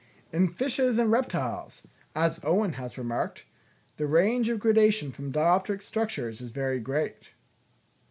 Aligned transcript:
In 0.33 0.47
fishes 0.47 0.97
and 0.97 1.11
reptiles, 1.11 1.85
as 2.15 2.39
Owen 2.43 2.73
has 2.73 2.97
remarked, 2.97 3.43
"The 3.97 4.07
range 4.07 4.49
of 4.49 4.59
gradation 4.59 5.09
of 5.09 5.31
dioptric 5.31 5.83
structures 5.83 6.41
is 6.41 6.49
very 6.49 6.79
great." 6.79 7.33